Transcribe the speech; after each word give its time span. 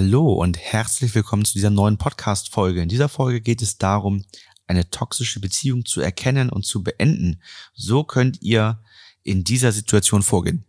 Hallo 0.00 0.32
und 0.32 0.56
herzlich 0.56 1.12
willkommen 1.16 1.44
zu 1.44 1.54
dieser 1.54 1.70
neuen 1.70 1.98
Podcast-Folge. 1.98 2.80
In 2.80 2.88
dieser 2.88 3.08
Folge 3.08 3.40
geht 3.40 3.60
es 3.62 3.78
darum, 3.78 4.24
eine 4.68 4.88
toxische 4.90 5.40
Beziehung 5.40 5.84
zu 5.86 6.00
erkennen 6.00 6.50
und 6.50 6.64
zu 6.64 6.84
beenden. 6.84 7.42
So 7.74 8.04
könnt 8.04 8.40
ihr 8.40 8.80
in 9.24 9.42
dieser 9.42 9.72
Situation 9.72 10.22
vorgehen. 10.22 10.64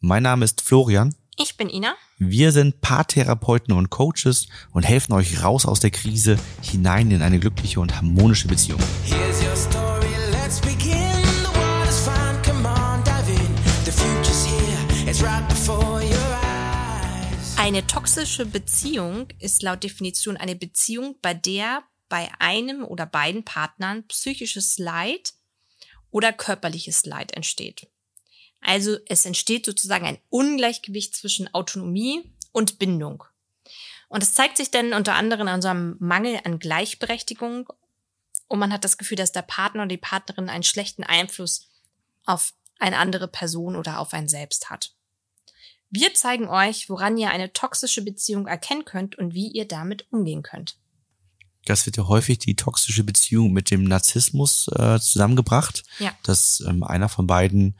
Mein 0.00 0.24
Name 0.24 0.44
ist 0.44 0.62
Florian. 0.62 1.14
Ich 1.38 1.56
bin 1.56 1.68
Ina. 1.68 1.94
Wir 2.18 2.50
sind 2.50 2.80
Paartherapeuten 2.80 3.72
und 3.72 3.90
Coaches 3.90 4.48
und 4.72 4.82
helfen 4.82 5.12
euch 5.12 5.44
raus 5.44 5.64
aus 5.64 5.78
der 5.78 5.92
Krise 5.92 6.36
hinein 6.60 7.12
in 7.12 7.22
eine 7.22 7.38
glückliche 7.38 7.78
und 7.78 7.94
harmonische 7.94 8.48
Beziehung. 8.48 8.80
Eine 17.66 17.84
toxische 17.84 18.46
Beziehung 18.46 19.26
ist 19.40 19.60
laut 19.60 19.82
Definition 19.82 20.36
eine 20.36 20.54
Beziehung, 20.54 21.18
bei 21.20 21.34
der 21.34 21.82
bei 22.08 22.30
einem 22.38 22.84
oder 22.84 23.06
beiden 23.06 23.44
Partnern 23.44 24.06
psychisches 24.06 24.78
Leid 24.78 25.34
oder 26.12 26.32
körperliches 26.32 27.06
Leid 27.06 27.32
entsteht. 27.32 27.88
Also 28.60 28.98
es 29.08 29.26
entsteht 29.26 29.66
sozusagen 29.66 30.06
ein 30.06 30.20
Ungleichgewicht 30.28 31.16
zwischen 31.16 31.52
Autonomie 31.54 32.32
und 32.52 32.78
Bindung. 32.78 33.24
Und 34.08 34.22
es 34.22 34.34
zeigt 34.34 34.58
sich 34.58 34.70
dann 34.70 34.92
unter 34.92 35.16
anderem 35.16 35.48
an 35.48 35.60
so 35.60 35.66
einem 35.66 35.96
Mangel 35.98 36.38
an 36.44 36.60
Gleichberechtigung 36.60 37.68
und 38.46 38.60
man 38.60 38.72
hat 38.72 38.84
das 38.84 38.96
Gefühl, 38.96 39.16
dass 39.16 39.32
der 39.32 39.42
Partner 39.42 39.82
oder 39.82 39.88
die 39.88 39.96
Partnerin 39.96 40.48
einen 40.48 40.62
schlechten 40.62 41.02
Einfluss 41.02 41.68
auf 42.26 42.54
eine 42.78 42.98
andere 42.98 43.26
Person 43.26 43.74
oder 43.74 43.98
auf 43.98 44.12
einen 44.12 44.28
selbst 44.28 44.70
hat. 44.70 44.95
Wir 45.90 46.14
zeigen 46.14 46.48
euch, 46.48 46.88
woran 46.88 47.16
ihr 47.16 47.30
eine 47.30 47.52
toxische 47.52 48.02
Beziehung 48.02 48.46
erkennen 48.46 48.84
könnt 48.84 49.16
und 49.16 49.34
wie 49.34 49.48
ihr 49.48 49.66
damit 49.68 50.06
umgehen 50.10 50.42
könnt. 50.42 50.76
Das 51.64 51.86
wird 51.86 51.96
ja 51.96 52.06
häufig 52.06 52.38
die 52.38 52.54
toxische 52.56 53.02
Beziehung 53.04 53.52
mit 53.52 53.70
dem 53.70 53.84
Narzissmus 53.84 54.68
äh, 54.68 55.00
zusammengebracht, 55.00 55.82
Ja. 55.98 56.12
dass 56.22 56.60
ähm, 56.60 56.82
einer 56.84 57.08
von 57.08 57.26
beiden 57.26 57.78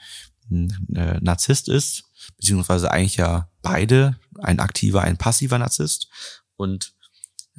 äh, 0.51 1.19
Narzisst 1.21 1.69
ist, 1.69 2.05
beziehungsweise 2.37 2.91
eigentlich 2.91 3.17
ja 3.17 3.51
beide, 3.62 4.19
ein 4.39 4.61
aktiver, 4.61 5.03
ein 5.03 5.17
passiver 5.19 5.59
Narzisst. 5.59 6.09
Und 6.57 6.95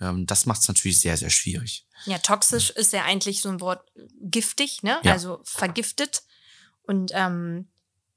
ähm, 0.02 0.26
das 0.26 0.46
macht 0.46 0.62
es 0.62 0.68
natürlich 0.68 1.00
sehr, 1.00 1.18
sehr 1.18 1.30
schwierig. 1.30 1.86
Ja, 2.06 2.18
toxisch 2.20 2.70
ist 2.72 2.94
ja 2.94 3.04
eigentlich 3.04 3.42
so 3.42 3.50
ein 3.50 3.60
Wort 3.62 3.82
giftig, 4.22 4.84
ne? 4.84 5.00
Ja. 5.04 5.14
Also 5.14 5.40
vergiftet. 5.44 6.24
Und 6.84 7.12
ähm, 7.14 7.70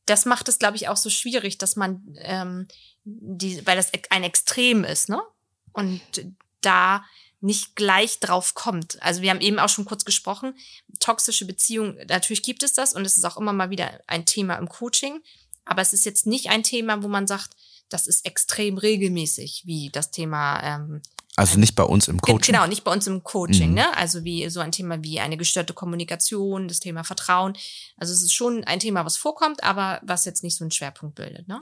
das 0.06 0.26
macht 0.26 0.48
es, 0.48 0.58
glaube 0.58 0.76
ich, 0.76 0.88
auch 0.88 0.96
so 0.96 1.10
schwierig, 1.10 1.58
dass 1.58 1.76
man 1.76 2.02
ähm, 2.18 2.66
die, 3.04 3.64
weil 3.66 3.76
das 3.76 3.92
ein 4.10 4.24
Extrem 4.24 4.84
ist, 4.84 5.08
ne? 5.08 5.20
Und 5.72 6.00
da 6.60 7.04
nicht 7.40 7.74
gleich 7.74 8.20
drauf 8.20 8.54
kommt. 8.54 9.00
Also 9.02 9.22
wir 9.22 9.30
haben 9.30 9.40
eben 9.40 9.58
auch 9.58 9.68
schon 9.68 9.86
kurz 9.86 10.04
gesprochen, 10.04 10.54
toxische 10.98 11.46
Beziehungen, 11.46 11.98
natürlich 12.08 12.42
gibt 12.42 12.62
es 12.62 12.74
das 12.74 12.92
und 12.92 13.04
es 13.06 13.16
ist 13.16 13.24
auch 13.24 13.38
immer 13.38 13.52
mal 13.52 13.70
wieder 13.70 14.00
ein 14.06 14.26
Thema 14.26 14.56
im 14.56 14.68
Coaching, 14.68 15.22
aber 15.64 15.80
es 15.80 15.92
ist 15.92 16.04
jetzt 16.04 16.26
nicht 16.26 16.50
ein 16.50 16.62
Thema, 16.62 17.02
wo 17.02 17.08
man 17.08 17.26
sagt, 17.26 17.56
das 17.88 18.06
ist 18.06 18.26
extrem 18.26 18.76
regelmäßig, 18.76 19.62
wie 19.64 19.90
das 19.90 20.10
Thema 20.10 20.62
ähm, 20.62 21.02
Also 21.40 21.58
nicht 21.58 21.74
bei 21.74 21.84
uns 21.84 22.06
im 22.06 22.20
Coaching. 22.20 22.52
Genau, 22.54 22.66
nicht 22.66 22.84
bei 22.84 22.92
uns 22.92 23.06
im 23.06 23.24
Coaching, 23.24 23.70
Mhm. 23.70 23.76
ne? 23.76 23.96
Also 23.96 24.24
wie 24.24 24.50
so 24.50 24.60
ein 24.60 24.72
Thema 24.72 25.02
wie 25.02 25.20
eine 25.20 25.38
gestörte 25.38 25.72
Kommunikation, 25.72 26.68
das 26.68 26.80
Thema 26.80 27.02
Vertrauen. 27.02 27.54
Also 27.96 28.12
es 28.12 28.22
ist 28.22 28.34
schon 28.34 28.62
ein 28.64 28.78
Thema, 28.78 29.06
was 29.06 29.16
vorkommt, 29.16 29.64
aber 29.64 30.02
was 30.04 30.26
jetzt 30.26 30.44
nicht 30.44 30.58
so 30.58 30.64
einen 30.64 30.70
Schwerpunkt 30.70 31.14
bildet, 31.14 31.48
ne? 31.48 31.58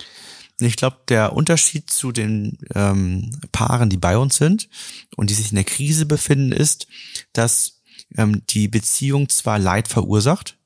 Ich 0.58 0.74
glaube, 0.74 0.96
der 1.06 1.32
Unterschied 1.32 1.90
zu 1.90 2.10
den 2.10 2.58
ähm, 2.74 3.30
Paaren, 3.52 3.88
die 3.88 3.98
bei 3.98 4.18
uns 4.18 4.36
sind 4.36 4.68
und 5.16 5.30
die 5.30 5.34
sich 5.34 5.50
in 5.50 5.54
der 5.54 5.64
Krise 5.64 6.06
befinden, 6.06 6.50
ist, 6.50 6.88
dass 7.32 7.80
ähm, 8.16 8.42
die 8.48 8.66
Beziehung 8.66 9.28
zwar 9.28 9.60
Leid 9.60 9.86
verursacht, 9.86 10.58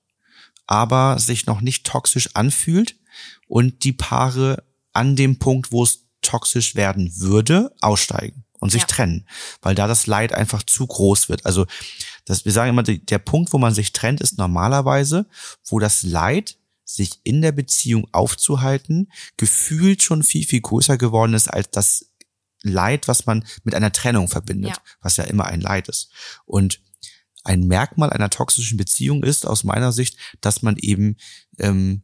aber 0.67 1.19
sich 1.19 1.45
noch 1.45 1.61
nicht 1.61 1.85
toxisch 1.85 2.31
anfühlt 2.33 2.97
und 3.47 3.85
die 3.85 3.93
Paare 3.93 4.65
an 4.95 5.17
dem 5.17 5.39
Punkt, 5.39 5.71
wo 5.71 5.83
es 5.83 6.07
toxisch 6.23 6.77
werden 6.77 7.13
würde, 7.19 7.75
aussteigen 7.83 8.47
und 8.63 8.71
sich 8.71 8.83
Ja. 8.83 8.87
trennen, 8.87 9.27
weil 9.61 9.75
da 9.75 9.89
das 9.89 10.07
Leid 10.07 10.33
einfach 10.33 10.63
zu 10.63 10.87
groß 10.87 11.29
wird. 11.29 11.45
Also 11.45 11.67
das, 12.25 12.45
wir 12.45 12.53
sagen 12.53 12.71
immer, 12.71 12.85
der 12.85 13.19
Punkt, 13.19 13.53
wo 13.53 13.59
man 13.59 13.75
sich 13.75 13.93
trennt, 13.93 14.21
ist 14.21 14.39
normalerweise, 14.39 15.27
wo 15.67 15.81
das 15.81 16.05
Leid 16.05 16.57
sich 16.85 17.21
in 17.25 17.43
der 17.43 17.51
Beziehung 17.53 18.07
aufzuhalten, 18.13 19.11
gefühlt 19.37 20.03
schon 20.03 20.23
viel, 20.23 20.47
viel 20.47 20.61
größer 20.61 20.97
geworden 20.97 21.35
ist 21.35 21.49
als 21.49 21.71
das 21.73 22.07
Leid, 22.63 23.09
was 23.09 23.27
man 23.27 23.45
mit 23.65 23.75
einer 23.75 23.91
Trennung 23.91 24.29
verbindet, 24.29 24.77
Ja. 24.77 24.83
was 25.01 25.17
ja 25.17 25.25
immer 25.25 25.47
ein 25.47 25.61
Leid 25.61 25.89
ist. 25.89 26.11
Und 26.45 26.81
ein 27.43 27.67
Merkmal 27.67 28.11
einer 28.11 28.31
toxischen 28.31 28.79
Beziehung 28.79 29.25
ist 29.25 29.45
aus 29.45 29.65
meiner 29.65 29.91
Sicht, 29.91 30.17
dass 30.41 30.63
man 30.63 30.77
eben 30.77 31.17
ähm, 31.59 32.03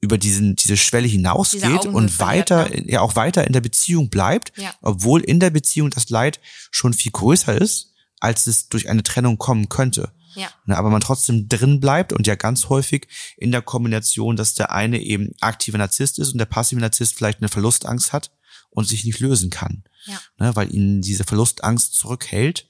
über 0.00 0.18
diesen 0.18 0.54
diese 0.56 0.76
Schwelle 0.76 1.08
hinausgeht 1.08 1.86
und 1.86 2.18
weiter 2.20 2.68
ne? 2.68 2.90
ja 2.90 3.00
auch 3.00 3.16
weiter 3.16 3.46
in 3.46 3.52
der 3.52 3.60
Beziehung 3.60 4.10
bleibt, 4.10 4.52
Ja. 4.56 4.72
obwohl 4.80 5.22
in 5.22 5.40
der 5.40 5.50
Beziehung 5.50 5.90
das 5.90 6.08
Leid 6.10 6.40
schon 6.70 6.92
viel 6.94 7.12
größer 7.12 7.60
ist, 7.60 7.94
als 8.20 8.46
es 8.46 8.68
durch 8.68 8.88
eine 8.88 9.02
Trennung 9.02 9.38
kommen 9.38 9.68
könnte. 9.68 10.12
Ja. 10.34 10.48
Ne, 10.66 10.76
aber 10.76 10.90
man 10.90 11.00
trotzdem 11.00 11.48
drin 11.48 11.80
bleibt 11.80 12.12
und 12.12 12.26
ja 12.28 12.36
ganz 12.36 12.68
häufig 12.68 13.08
in 13.36 13.50
der 13.50 13.62
Kombination, 13.62 14.36
dass 14.36 14.54
der 14.54 14.70
eine 14.72 15.00
eben 15.00 15.32
aktiver 15.40 15.78
Narzisst 15.78 16.18
ist 16.20 16.30
und 16.32 16.38
der 16.38 16.44
passive 16.46 16.80
Narzisst 16.80 17.16
vielleicht 17.16 17.40
eine 17.40 17.48
Verlustangst 17.48 18.12
hat 18.12 18.30
und 18.70 18.86
sich 18.86 19.04
nicht 19.04 19.18
lösen 19.18 19.50
kann, 19.50 19.82
Ja. 20.06 20.20
ne, 20.38 20.54
weil 20.54 20.72
ihn 20.72 21.00
diese 21.00 21.24
Verlustangst 21.24 21.94
zurückhält 21.94 22.68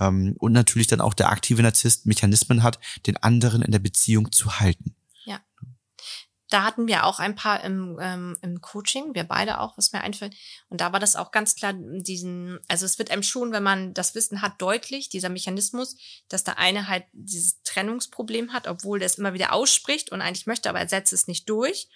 ähm, 0.00 0.36
und 0.38 0.52
natürlich 0.52 0.86
dann 0.86 1.02
auch 1.02 1.12
der 1.12 1.30
aktive 1.30 1.62
Narzisst 1.62 2.06
Mechanismen 2.06 2.62
hat, 2.62 2.78
den 3.06 3.18
anderen 3.18 3.60
in 3.60 3.72
der 3.72 3.78
Beziehung 3.80 4.32
zu 4.32 4.58
halten. 4.60 4.94
Da 6.52 6.64
hatten 6.64 6.86
wir 6.86 7.06
auch 7.06 7.18
ein 7.18 7.34
paar 7.34 7.64
im, 7.64 7.98
ähm, 7.98 8.36
im 8.42 8.60
Coaching, 8.60 9.14
wir 9.14 9.24
beide 9.24 9.58
auch, 9.58 9.78
was 9.78 9.92
mir 9.92 10.02
einfällt. 10.02 10.36
Und 10.68 10.82
da 10.82 10.92
war 10.92 11.00
das 11.00 11.16
auch 11.16 11.30
ganz 11.30 11.54
klar, 11.54 11.72
diesen, 11.72 12.60
also 12.68 12.84
es 12.84 12.98
wird 12.98 13.10
einem 13.10 13.22
schon, 13.22 13.52
wenn 13.52 13.62
man 13.62 13.94
das 13.94 14.14
Wissen 14.14 14.42
hat, 14.42 14.60
deutlich, 14.60 15.08
dieser 15.08 15.30
Mechanismus, 15.30 15.96
dass 16.28 16.44
der 16.44 16.58
eine 16.58 16.88
halt 16.88 17.04
dieses 17.12 17.62
Trennungsproblem 17.62 18.52
hat, 18.52 18.68
obwohl 18.68 18.98
der 18.98 19.06
es 19.06 19.14
immer 19.14 19.32
wieder 19.32 19.54
ausspricht 19.54 20.12
und 20.12 20.20
eigentlich 20.20 20.46
möchte, 20.46 20.68
aber 20.68 20.80
er 20.80 20.88
setzt 20.88 21.14
es 21.14 21.26
nicht 21.26 21.48
durch. 21.48 21.88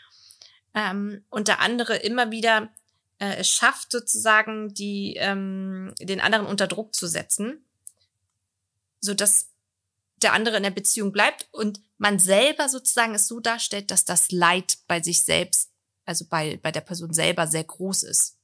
Ähm, 0.72 1.22
und 1.28 1.48
der 1.48 1.60
andere 1.60 1.96
immer 1.96 2.30
wieder 2.30 2.70
äh, 3.18 3.36
es 3.36 3.50
schafft, 3.50 3.92
sozusagen 3.92 4.72
die, 4.72 5.16
ähm, 5.18 5.92
den 6.00 6.22
anderen 6.22 6.46
unter 6.46 6.66
Druck 6.66 6.94
zu 6.94 7.06
setzen, 7.06 7.62
sodass 9.02 9.50
der 10.26 10.32
andere 10.32 10.56
in 10.56 10.64
der 10.64 10.70
Beziehung 10.70 11.12
bleibt 11.12 11.46
und 11.52 11.80
man 11.98 12.18
selber 12.18 12.68
sozusagen 12.68 13.14
es 13.14 13.28
so 13.28 13.38
darstellt, 13.38 13.92
dass 13.92 14.04
das 14.04 14.32
Leid 14.32 14.78
bei 14.88 15.00
sich 15.00 15.22
selbst, 15.22 15.70
also 16.04 16.24
bei, 16.28 16.58
bei 16.60 16.72
der 16.72 16.80
Person 16.80 17.14
selber 17.14 17.46
sehr 17.46 17.62
groß 17.62 18.02
ist. 18.02 18.36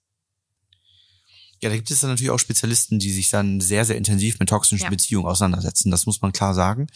Ja, 1.61 1.71
da 1.71 1.75
gibt 1.75 1.91
es 1.91 1.99
dann 1.99 2.11
natürlich 2.11 2.31
auch 2.31 2.39
Spezialisten, 2.39 3.01
die 3.01 3.11
sich 3.11 3.31
dann 3.31 3.61
sehr, 3.61 3.85
sehr 3.85 3.97
intensiv 3.97 4.39
mit 4.39 4.49
toxischen 4.49 4.85
Ja. 4.85 4.91
Beziehungen 4.91 5.27
auseinandersetzen. 5.27 5.91
Das 5.91 6.07
muss 6.07 6.23
man 6.23 6.31
klar 6.31 6.55
sagen. 6.55 6.87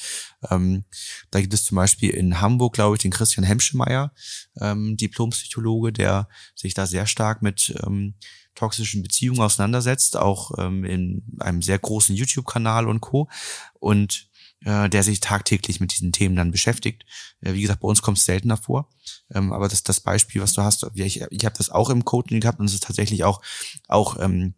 Ähm, 0.48 0.84
da 1.32 1.40
gibt 1.40 1.52
es 1.52 1.64
zum 1.64 1.74
Beispiel 1.74 2.10
in 2.10 2.40
Hamburg, 2.40 2.74
glaube 2.74 2.94
ich, 2.94 3.02
den 3.02 3.10
Christian 3.10 3.44
Hemschemeyer, 3.44 4.12
ähm, 4.60 4.96
Diplompsychologe, 4.96 5.92
der 5.92 6.28
sich 6.54 6.74
da 6.74 6.86
sehr 6.86 7.06
stark 7.06 7.42
mit 7.42 7.74
ähm, 7.84 8.14
toxischen 8.54 9.02
Beziehungen 9.02 9.40
auseinandersetzt, 9.40 10.16
auch 10.16 10.52
ähm, 10.58 10.84
in 10.84 11.22
einem 11.40 11.62
sehr 11.62 11.78
großen 11.78 12.14
YouTube-Kanal 12.14 12.88
und 12.88 13.00
Co. 13.00 13.28
Und 13.74 14.28
äh, 14.64 14.88
der 14.88 15.02
sich 15.02 15.20
tagtäglich 15.20 15.80
mit 15.80 15.92
diesen 15.92 16.12
Themen 16.12 16.36
dann 16.36 16.50
beschäftigt. 16.50 17.04
Äh, 17.40 17.54
wie 17.54 17.62
gesagt, 17.62 17.80
bei 17.80 17.88
uns 17.88 18.02
kommt 18.02 18.18
es 18.18 18.24
seltener 18.24 18.56
vor. 18.56 18.88
Ähm, 19.34 19.52
aber 19.52 19.68
das, 19.68 19.82
das 19.82 20.00
Beispiel, 20.00 20.40
was 20.42 20.54
du 20.54 20.62
hast, 20.62 20.86
ich, 20.94 21.20
ich 21.30 21.44
habe 21.44 21.56
das 21.56 21.70
auch 21.70 21.90
im 21.90 22.04
Coaching 22.04 22.40
gehabt 22.40 22.58
und 22.60 22.66
es 22.66 22.74
ist 22.74 22.84
tatsächlich 22.84 23.24
auch, 23.24 23.42
auch 23.88 24.18
ähm, 24.20 24.54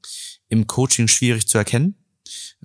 im 0.48 0.67
Coaching 0.67 1.08
schwierig 1.08 1.49
zu 1.49 1.58
erkennen. 1.58 1.96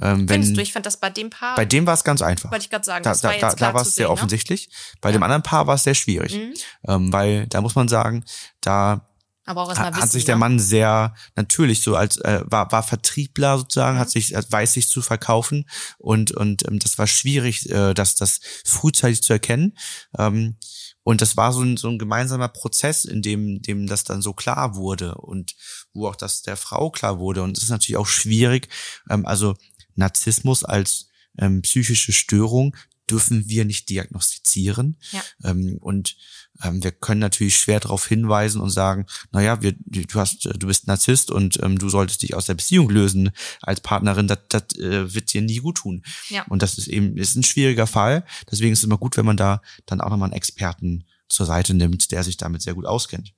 Ähm, 0.01 0.27
Findest 0.27 0.49
wenn, 0.51 0.55
du, 0.55 0.61
ich 0.61 0.73
fand 0.73 0.85
das 0.85 0.97
bei 0.97 1.09
dem 1.09 1.29
Paar, 1.29 1.55
bei 1.55 1.63
dem 1.65 1.85
war 1.85 1.93
es 1.93 2.03
ganz 2.03 2.21
einfach. 2.21 2.51
wollte 2.51 2.63
ich 2.65 2.69
gerade 2.69 2.83
sagen, 2.83 3.03
Da, 3.03 3.11
das 3.11 3.23
war 3.23 3.33
jetzt 3.33 3.61
da, 3.61 3.73
war 3.73 3.81
es 3.81 3.95
sehr 3.95 4.07
sehen, 4.07 4.11
offensichtlich. 4.11 4.69
Bei 4.99 5.09
Ja. 5.09 5.13
dem 5.13 5.23
anderen 5.23 5.43
Paar 5.43 5.67
war 5.67 5.75
es 5.75 5.83
sehr 5.83 5.93
schwierig. 5.95 6.33
Ne? 6.33 6.45
Mhm. 6.47 6.53
Ähm, 6.87 7.13
weil 7.13 7.47
da 7.47 7.61
muss 7.61 7.75
man 7.75 7.87
sagen, 7.87 8.25
da 8.59 9.09
Aber 9.45 9.63
auch 9.63 9.69
erstmal 9.69 9.91
wissen, 9.91 10.03
hat 10.03 10.11
sich 10.11 10.25
der 10.25 10.35
ne? 10.35 10.39
Mann 10.39 10.59
sehr 10.59 11.13
natürlich 11.35 11.81
so 11.81 11.95
als 11.95 12.17
äh, 12.17 12.41
war 12.45 12.71
war 12.71 12.83
Vertriebler 12.83 13.57
sozusagen, 13.57 13.97
Mhm. 13.97 13.99
hat 13.99 14.09
sich 14.09 14.33
äh, 14.33 14.43
weiß 14.49 14.73
sich 14.73 14.87
zu 14.87 15.01
verkaufen 15.01 15.65
und 15.97 16.31
und 16.31 16.67
ähm, 16.67 16.79
das 16.79 16.97
war 16.97 17.07
schwierig, 17.07 17.69
äh, 17.69 17.93
das 17.93 18.15
das 18.15 18.39
frühzeitig 18.63 19.21
zu 19.21 19.33
erkennen. 19.33 19.77
Ähm, 20.17 20.55
und 21.03 21.21
das 21.21 21.35
war 21.35 21.51
so 21.51 21.61
ein, 21.61 21.75
so 21.75 21.89
ein 21.89 21.99
gemeinsamer 21.99 22.47
Prozess, 22.47 23.03
in 23.03 23.21
dem, 23.21 23.61
dem 23.61 23.87
das 23.87 24.05
dann 24.05 24.21
so 24.21 24.33
klar 24.33 24.75
wurde 24.75 25.15
und 25.15 25.55
wo 25.93 26.07
auch 26.07 26.15
das 26.15 26.43
der 26.43 26.55
Frau 26.55 26.89
klar 26.91 27.19
wurde. 27.19 27.43
Und 27.43 27.57
es 27.57 27.63
ist 27.63 27.69
natürlich 27.69 27.97
auch 27.97 28.07
schwierig, 28.07 28.69
ähm, 29.09 29.25
also 29.25 29.55
Narzissmus 29.95 30.63
als 30.63 31.09
ähm, 31.37 31.61
psychische 31.61 32.13
Störung 32.13 32.75
dürfen 33.09 33.47
wir 33.49 33.65
nicht 33.65 33.89
diagnostizieren. 33.89 34.97
Ja. 35.11 35.21
Ähm, 35.43 35.77
und 35.79 36.15
ähm, 36.61 36.83
wir 36.83 36.91
können 36.91 37.19
natürlich 37.19 37.57
schwer 37.57 37.79
darauf 37.79 38.07
hinweisen 38.07 38.61
und 38.61 38.69
sagen, 38.69 39.05
naja, 39.31 39.61
wir, 39.61 39.73
du 39.73 40.19
hast, 40.19 40.45
du 40.45 40.67
bist 40.67 40.87
Narzisst 40.87 41.31
und 41.31 41.61
ähm, 41.61 41.77
du 41.77 41.89
solltest 41.89 42.21
dich 42.21 42.35
aus 42.35 42.45
der 42.45 42.53
Beziehung 42.53 42.89
lösen 42.89 43.31
als 43.61 43.81
Partnerin, 43.81 44.27
das, 44.27 44.39
das 44.49 44.63
äh, 44.77 45.13
wird 45.13 45.33
dir 45.33 45.41
nie 45.41 45.57
gut 45.57 45.77
tun. 45.77 46.03
Ja. 46.29 46.43
Und 46.49 46.61
das 46.61 46.77
ist 46.77 46.87
eben, 46.87 47.17
ist 47.17 47.35
ein 47.35 47.43
schwieriger 47.43 47.87
Fall. 47.87 48.25
Deswegen 48.49 48.73
ist 48.73 48.79
es 48.79 48.85
immer 48.85 48.97
gut, 48.97 49.17
wenn 49.17 49.25
man 49.25 49.37
da 49.37 49.61
dann 49.85 50.01
auch 50.01 50.09
nochmal 50.09 50.27
einen 50.27 50.37
Experten 50.37 51.05
zur 51.27 51.45
Seite 51.45 51.73
nimmt, 51.73 52.11
der 52.11 52.23
sich 52.23 52.37
damit 52.37 52.61
sehr 52.61 52.75
gut 52.75 52.85
auskennt. 52.85 53.33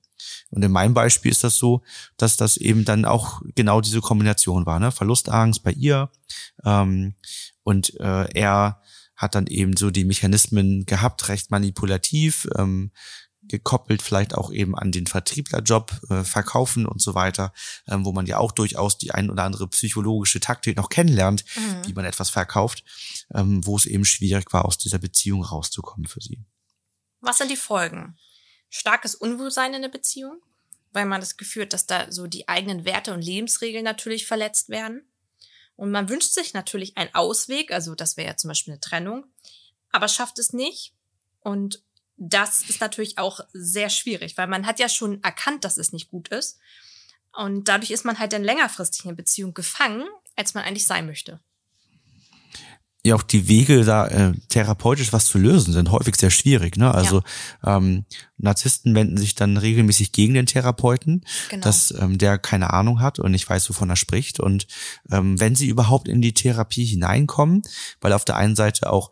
Und 0.50 0.62
in 0.62 0.72
meinem 0.72 0.94
Beispiel 0.94 1.30
ist 1.30 1.44
das 1.44 1.58
so, 1.58 1.82
dass 2.16 2.36
das 2.36 2.56
eben 2.56 2.84
dann 2.84 3.04
auch 3.04 3.42
genau 3.54 3.80
diese 3.80 4.00
Kombination 4.00 4.66
war, 4.66 4.78
ne? 4.80 4.92
Verlustangst 4.92 5.62
bei 5.62 5.72
ihr 5.72 6.10
ähm, 6.64 7.14
und 7.62 7.98
äh, 8.00 8.30
er 8.32 8.80
hat 9.16 9.34
dann 9.34 9.46
eben 9.46 9.76
so 9.76 9.90
die 9.90 10.04
Mechanismen 10.04 10.86
gehabt, 10.86 11.28
recht 11.28 11.50
manipulativ, 11.50 12.46
ähm, 12.56 12.92
gekoppelt 13.48 14.02
vielleicht 14.02 14.34
auch 14.34 14.52
eben 14.52 14.76
an 14.76 14.90
den 14.90 15.06
Vertrieblerjob, 15.06 16.00
äh, 16.10 16.24
Verkaufen 16.24 16.84
und 16.84 17.00
so 17.00 17.14
weiter, 17.14 17.52
ähm, 17.86 18.04
wo 18.04 18.12
man 18.12 18.26
ja 18.26 18.38
auch 18.38 18.52
durchaus 18.52 18.98
die 18.98 19.12
ein 19.12 19.30
oder 19.30 19.44
andere 19.44 19.68
psychologische 19.68 20.40
Taktik 20.40 20.76
noch 20.76 20.88
kennenlernt, 20.88 21.44
Mhm. 21.56 21.86
wie 21.86 21.92
man 21.92 22.04
etwas 22.04 22.28
verkauft, 22.30 22.82
ähm, 23.32 23.64
wo 23.64 23.76
es 23.76 23.86
eben 23.86 24.04
schwierig 24.04 24.52
war, 24.52 24.64
aus 24.64 24.78
dieser 24.78 24.98
Beziehung 24.98 25.44
rauszukommen 25.44 26.06
für 26.08 26.20
sie. 26.20 26.44
Was 27.20 27.38
sind 27.38 27.50
die 27.50 27.56
Folgen? 27.56 28.16
Starkes 28.68 29.14
Unwohlsein 29.14 29.74
in 29.74 29.82
der 29.82 29.88
Beziehung, 29.90 30.40
weil 30.92 31.06
man 31.06 31.20
das 31.20 31.36
Gefühl 31.36 31.62
hat, 31.62 31.72
dass 31.72 31.86
da 31.86 32.10
so 32.10 32.26
die 32.26 32.48
eigenen 32.48 32.84
Werte 32.84 33.14
und 33.14 33.22
Lebensregeln 33.22 33.84
natürlich 33.84 34.26
verletzt 34.26 34.68
werden. 34.70 35.02
Und 35.76 35.90
man 35.90 36.08
wünscht 36.08 36.32
sich 36.32 36.54
natürlich 36.54 36.96
einen 36.96 37.14
Ausweg, 37.14 37.70
also 37.70 37.94
das 37.94 38.16
wäre 38.16 38.28
ja 38.28 38.36
zum 38.36 38.48
Beispiel 38.48 38.72
eine 38.72 38.80
Trennung, 38.80 39.26
aber 39.92 40.08
schafft 40.08 40.38
es 40.38 40.52
nicht. 40.52 40.94
Und 41.40 41.82
das 42.16 42.62
ist 42.62 42.80
natürlich 42.80 43.18
auch 43.18 43.40
sehr 43.52 43.90
schwierig, 43.90 44.36
weil 44.36 44.46
man 44.46 44.66
hat 44.66 44.78
ja 44.78 44.88
schon 44.88 45.22
erkannt, 45.22 45.64
dass 45.64 45.76
es 45.76 45.92
nicht 45.92 46.08
gut 46.08 46.28
ist. 46.28 46.58
Und 47.32 47.68
dadurch 47.68 47.90
ist 47.90 48.06
man 48.06 48.18
halt 48.18 48.32
dann 48.32 48.42
längerfristig 48.42 49.04
in 49.04 49.10
der 49.10 49.16
Beziehung 49.16 49.52
gefangen, 49.52 50.08
als 50.34 50.54
man 50.54 50.64
eigentlich 50.64 50.86
sein 50.86 51.06
möchte. 51.06 51.40
Ja 53.06 53.14
auch 53.14 53.22
die 53.22 53.48
Wege, 53.48 53.84
da 53.84 54.06
äh, 54.06 54.32
therapeutisch 54.48 55.12
was 55.12 55.26
zu 55.26 55.38
lösen, 55.38 55.72
sind 55.72 55.90
häufig 55.90 56.16
sehr 56.16 56.30
schwierig. 56.30 56.76
Ne? 56.76 56.92
Also 56.94 57.22
ähm, 57.64 58.04
Narzissten 58.38 58.94
wenden 58.94 59.16
sich 59.16 59.34
dann 59.34 59.56
regelmäßig 59.56 60.12
gegen 60.12 60.34
den 60.34 60.46
Therapeuten, 60.46 61.24
Genau. 61.48 61.62
dass 61.64 61.92
ähm, 61.98 62.18
der 62.18 62.38
keine 62.38 62.72
Ahnung 62.72 63.00
hat 63.00 63.18
und 63.18 63.30
nicht 63.32 63.48
weiß, 63.48 63.68
wovon 63.70 63.90
er 63.90 63.96
spricht. 63.96 64.40
Und 64.40 64.66
ähm, 65.10 65.38
wenn 65.40 65.54
sie 65.54 65.68
überhaupt 65.68 66.08
in 66.08 66.20
die 66.20 66.34
Therapie 66.34 66.84
hineinkommen, 66.84 67.62
weil 68.00 68.12
auf 68.12 68.24
der 68.24 68.36
einen 68.36 68.56
Seite 68.56 68.92
auch 68.92 69.10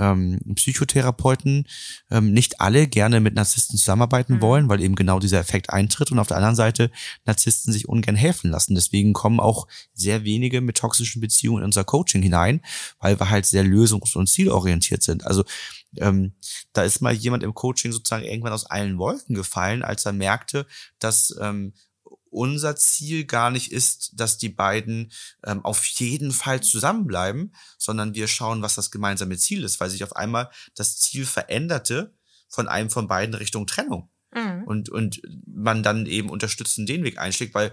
ähm, 0.00 0.40
Psychotherapeuten 0.54 1.66
ähm, 2.10 2.32
nicht 2.32 2.60
alle 2.60 2.88
gerne 2.88 3.20
mit 3.20 3.34
Narzissten 3.34 3.76
zusammenarbeiten 3.76 4.34
Mhm. 4.36 4.40
wollen, 4.40 4.68
weil 4.68 4.80
eben 4.80 4.94
genau 4.94 5.20
dieser 5.20 5.38
Effekt 5.38 5.70
eintritt 5.70 6.10
und 6.10 6.18
auf 6.18 6.28
der 6.28 6.38
anderen 6.38 6.56
Seite 6.56 6.90
Narzissten 7.26 7.72
sich 7.72 7.88
ungern 7.88 8.16
helfen 8.16 8.50
lassen. 8.50 8.74
Deswegen 8.74 9.12
kommen 9.12 9.40
auch 9.40 9.68
sehr 9.92 10.24
wenige 10.24 10.60
mit 10.60 10.78
toxischen 10.78 11.20
Beziehungen 11.20 11.58
in 11.58 11.66
unser 11.66 11.84
Coaching 11.84 12.22
hinein, 12.22 12.62
weil 12.98 13.20
wir 13.20 13.28
halt 13.30 13.44
sehr 13.46 13.62
lösungs- 13.64 14.16
und 14.16 14.26
zielorientiert 14.28 15.02
sind. 15.02 15.26
Also 15.26 15.44
ähm, 15.96 16.32
da 16.72 16.82
ist 16.82 17.00
mal 17.00 17.12
jemand 17.12 17.42
im 17.42 17.52
Coaching 17.54 17.92
sozusagen 17.92 18.24
irgendwann 18.24 18.52
aus 18.52 18.66
allen 18.66 18.96
Wolken 18.98 19.34
gefallen, 19.34 19.82
als 19.82 20.06
er 20.06 20.12
merkte, 20.12 20.66
dass 20.98 21.36
ähm, 21.40 21.74
unser 22.30 22.76
Ziel 22.76 23.24
gar 23.24 23.50
nicht 23.50 23.72
ist, 23.72 24.12
dass 24.14 24.38
die 24.38 24.48
beiden 24.48 25.12
ähm, 25.44 25.64
auf 25.64 25.84
jeden 25.84 26.32
Fall 26.32 26.62
zusammenbleiben, 26.62 27.54
sondern 27.78 28.14
wir 28.14 28.28
schauen, 28.28 28.62
was 28.62 28.74
das 28.76 28.90
gemeinsame 28.90 29.36
Ziel 29.36 29.64
ist, 29.64 29.80
weil 29.80 29.90
sich 29.90 30.04
auf 30.04 30.16
einmal 30.16 30.50
das 30.74 30.98
Ziel 30.98 31.26
veränderte 31.26 32.14
von 32.48 32.68
einem 32.68 32.90
von 32.90 33.08
beiden 33.08 33.34
Richtung 33.34 33.66
Trennung 33.66 34.08
Mhm. 34.32 34.62
und, 34.64 34.88
und 34.88 35.20
man 35.44 35.82
dann 35.82 36.06
eben 36.06 36.30
unterstützend 36.30 36.88
den 36.88 37.02
Weg 37.02 37.18
einschlägt, 37.18 37.54
weil 37.54 37.72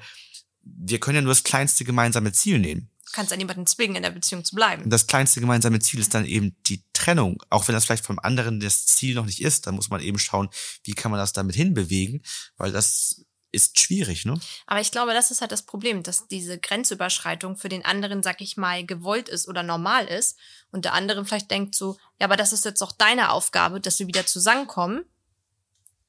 wir 0.63 0.99
können 0.99 1.17
ja 1.17 1.21
nur 1.21 1.31
das 1.31 1.43
kleinste 1.43 1.85
gemeinsame 1.85 2.31
Ziel 2.31 2.59
nehmen. 2.59 2.89
Du 3.05 3.11
kannst 3.13 3.31
ja 3.31 3.37
niemanden 3.37 3.67
zwingen, 3.67 3.95
in 3.95 4.03
der 4.03 4.09
Beziehung 4.09 4.43
zu 4.43 4.55
bleiben. 4.55 4.83
Und 4.83 4.89
das 4.89 5.07
kleinste 5.07 5.39
gemeinsame 5.39 5.79
Ziel 5.79 5.99
ist 5.99 6.13
dann 6.13 6.25
eben 6.25 6.57
die 6.65 6.83
Trennung. 6.93 7.41
Auch 7.49 7.67
wenn 7.67 7.73
das 7.73 7.85
vielleicht 7.85 8.05
vom 8.05 8.19
anderen 8.19 8.59
das 8.59 8.85
Ziel 8.85 9.15
noch 9.15 9.25
nicht 9.25 9.41
ist, 9.41 9.67
dann 9.67 9.75
muss 9.75 9.89
man 9.89 10.01
eben 10.01 10.19
schauen, 10.19 10.49
wie 10.83 10.93
kann 10.93 11.11
man 11.11 11.19
das 11.19 11.31
damit 11.31 11.55
hinbewegen, 11.55 12.21
weil 12.57 12.71
das 12.71 13.23
ist 13.57 13.79
schwierig, 13.79 14.25
ne? 14.25 14.39
Aber 14.65 14.79
ich 14.79 14.91
glaube, 14.91 15.13
das 15.13 15.31
ist 15.31 15.41
halt 15.41 15.51
das 15.51 15.63
Problem, 15.63 16.03
dass 16.03 16.27
diese 16.27 16.57
Grenzüberschreitung 16.57 17.57
für 17.57 17.69
den 17.69 17.83
anderen, 17.83 18.23
sag 18.23 18.39
ich 18.39 18.55
mal, 18.55 18.85
gewollt 18.85 19.27
ist 19.27 19.47
oder 19.47 19.63
normal 19.63 20.05
ist 20.05 20.37
und 20.71 20.85
der 20.85 20.93
andere 20.93 21.25
vielleicht 21.25 21.51
denkt 21.51 21.75
so, 21.75 21.97
ja, 22.19 22.27
aber 22.27 22.37
das 22.37 22.53
ist 22.53 22.63
jetzt 22.63 22.81
auch 22.81 22.93
deine 22.93 23.31
Aufgabe, 23.31 23.81
dass 23.81 23.99
wir 23.99 24.07
wieder 24.07 24.25
zusammenkommen 24.25 25.03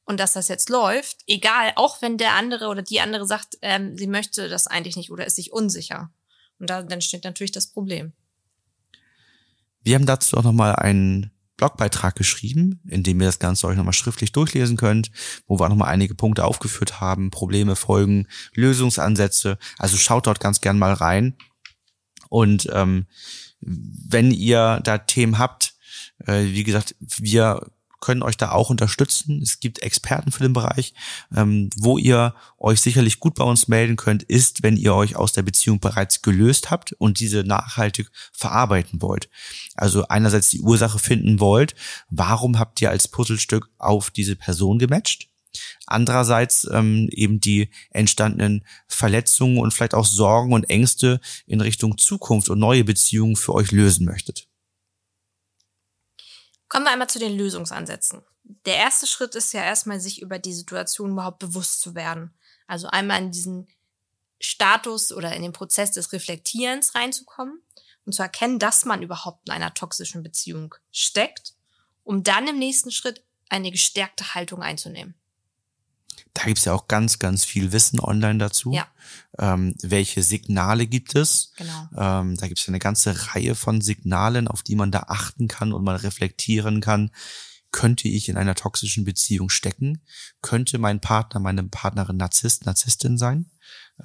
und 0.05 0.21
dass 0.21 0.35
das 0.35 0.49
jetzt 0.49 0.69
läuft, 0.69 1.19
egal, 1.27 1.73
auch 1.77 2.01
wenn 2.01 2.19
der 2.19 2.35
andere 2.35 2.69
oder 2.69 2.83
die 2.83 3.01
andere 3.01 3.27
sagt, 3.27 3.59
ähm, 3.63 3.97
sie 3.97 4.07
möchte 4.07 4.49
das 4.49 4.67
eigentlich 4.67 4.97
nicht 4.97 5.11
oder 5.11 5.27
ist 5.27 5.37
sich 5.37 5.53
unsicher. 5.53 6.11
Und 6.59 6.71
da, 6.71 6.83
dann 6.83 7.01
steht 7.01 7.25
natürlich 7.25 7.53
das 7.53 7.69
Problem. 7.69 8.13
Wir 9.83 9.95
haben 9.95 10.07
dazu 10.07 10.37
auch 10.37 10.43
nochmal 10.43 10.77
einen 10.77 11.31
Blogbeitrag 11.59 12.17
geschrieben, 12.17 12.81
in 12.89 13.03
dem 13.03 13.21
ihr 13.21 13.27
das 13.27 13.39
Ganze 13.39 13.67
euch 13.67 13.77
nochmal 13.77 13.93
schriftlich 13.93 14.33
durchlesen 14.33 14.79
könnt, 14.79 15.11
wo 15.47 15.59
wir 15.59 15.67
auch 15.67 15.69
nochmal 15.69 15.91
einige 15.91 16.15
Punkte 16.15 16.45
aufgeführt 16.45 17.01
haben, 17.01 17.31
Probleme, 17.31 17.77
Folgen, 17.77 18.27
Lösungsansätze. 18.55 19.59
Also 19.77 19.99
schaut 19.99 20.27
dort 20.27 20.41
ganz 20.41 20.63
gern 20.63 20.79
mal 20.79 20.95
rein. 20.95 21.37
Und 22.31 22.69
ähm, 22.73 23.07
wenn 23.61 24.31
ihr 24.31 24.81
da 24.85 24.99
Themen 24.99 25.39
habt, 25.39 25.75
äh, 26.27 26.45
wie 26.45 26.65
gesagt, 26.65 26.95
wir 27.01 27.67
können 28.01 28.23
euch 28.23 28.37
da 28.37 28.53
auch 28.53 28.71
unterstützen. 28.71 29.41
Es 29.43 29.61
gibt 29.61 29.81
Experten 29.81 30.33
für 30.33 30.43
den 30.43 30.53
Bereich. 30.53 30.95
Ähm, 31.35 31.71
wo 31.77 31.99
ihr 31.99 32.35
euch 32.59 32.81
sicherlich 32.81 33.21
gut 33.21 33.35
bei 33.35 33.45
uns 33.45 33.69
melden 33.69 33.97
könnt, 33.97 34.23
ist, 34.23 34.63
wenn 34.63 34.77
ihr 34.77 34.95
euch 34.95 35.17
aus 35.17 35.33
der 35.33 35.43
Beziehung 35.43 35.81
bereits 35.81 36.23
gelöst 36.23 36.71
habt 36.71 36.93
und 36.93 37.21
diese 37.21 37.45
nachhaltig 37.45 38.11
verarbeiten 38.33 39.03
wollt. 39.03 39.29
Also 39.75 40.07
einerseits 40.09 40.51
die 40.51 40.61
Ursache 40.61 40.99
finden 40.99 41.41
wollt, 41.41 41.75
warum 42.11 42.59
habt 42.59 42.81
ihr 42.81 42.91
als 42.91 43.09
Puzzlestück 43.09 43.69
auf 43.79 44.11
diese 44.11 44.37
Person 44.37 44.79
gematcht? 44.79 45.29
Andererseits 45.87 46.69
ähm, 46.71 47.09
eben 47.11 47.41
die 47.41 47.71
entstandenen 47.91 48.65
Verletzungen 48.87 49.59
und 49.59 49.73
vielleicht 49.73 49.95
auch 49.95 50.05
Sorgen 50.05 50.53
und 50.53 50.69
Ängste 50.71 51.21
in 51.47 51.61
Richtung 51.61 51.99
Zukunft 51.99 52.49
und 52.51 52.59
neue 52.59 52.85
Beziehungen 52.85 53.37
für 53.37 53.55
euch 53.55 53.73
lösen 53.73 54.05
möchtet. 54.05 54.47
Kommen 56.69 56.85
wir 56.85 56.93
einmal 56.93 57.09
zu 57.09 57.19
den 57.19 57.37
Lösungsansätzen. 57.37 58.23
Der 58.65 58.77
erste 58.77 59.07
Schritt 59.07 59.35
ist 59.35 59.53
ja 59.53 59.63
erstmal, 59.63 60.01
sich 60.01 60.23
über 60.23 60.39
die 60.39 60.53
Situation 60.53 61.13
überhaupt 61.13 61.39
bewusst 61.39 61.81
zu 61.81 61.95
werden. 61.95 62.35
Also 62.67 62.89
einmal 62.89 63.23
in 63.23 63.31
diesen 63.31 63.69
Status 64.41 65.13
oder 65.13 65.35
in 65.35 65.43
den 65.43 65.53
Prozess 65.53 65.93
des 65.93 66.13
Reflektierens 66.13 66.95
reinzukommen 66.95 67.63
und 68.05 68.13
zu 68.13 68.23
erkennen, 68.23 68.59
dass 68.59 68.85
man 68.85 69.03
überhaupt 69.03 69.49
in 69.49 69.53
einer 69.53 69.75
toxischen 69.75 70.23
Beziehung 70.23 70.75
steckt, 70.93 71.55
um 72.05 72.23
dann 72.23 72.47
im 72.47 72.59
nächsten 72.59 72.91
Schritt 72.91 73.25
eine 73.49 73.71
gestärkte 73.71 74.35
Haltung 74.35 74.63
einzunehmen. 74.63 75.15
Da 76.35 76.45
gibt's 76.45 76.65
ja 76.65 76.73
auch 76.73 76.87
ganz, 76.89 77.19
ganz 77.19 77.45
viel 77.45 77.73
Wissen 77.73 78.01
online 78.01 78.39
dazu. 78.39 78.73
Ja. 78.73 78.87
Ähm, 79.39 79.75
welche 79.83 80.23
Signale 80.23 80.87
gibt 80.87 81.15
es? 81.15 81.53
Genau. 81.57 81.89
Ähm, 81.97 82.37
da 82.37 82.47
gibt's 82.47 82.67
ja 82.67 82.69
eine 82.69 82.79
ganze 82.79 83.35
Reihe 83.35 83.55
von 83.55 83.81
Signalen, 83.81 84.47
auf 84.47 84.63
die 84.63 84.77
man 84.77 84.93
da 84.93 85.07
achten 85.09 85.49
kann 85.49 85.73
und 85.73 85.83
man 85.83 85.97
reflektieren 85.97 86.81
kann. 86.81 87.11
Könnte 87.71 88.09
ich 88.09 88.29
in 88.29 88.37
einer 88.37 88.55
toxischen 88.55 89.05
Beziehung 89.05 89.51
stecken? 89.51 90.03
Könnte 90.41 90.79
mein 90.79 91.01
Partner, 91.01 91.41
meine 91.41 91.65
Partnerin 91.65 92.17
Narzisst, 92.17 92.67
Narzisstin 92.67 93.19
sein? 93.19 93.51